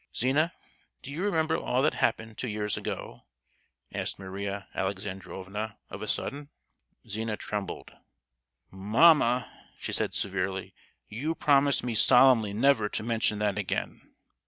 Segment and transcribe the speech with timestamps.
[0.17, 0.51] "Zina,
[1.03, 3.21] do you remember all that happened two years ago?"
[3.93, 6.49] asked Maria Alexandrovna of a sudden.
[7.07, 7.95] Zina trembled.
[8.71, 10.73] "Mamma!" she said, severely,
[11.07, 14.15] "you promised me solemnly never to mention that again."